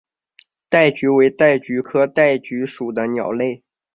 [0.67, 3.61] 戴菊为戴菊科戴菊属的鸟类。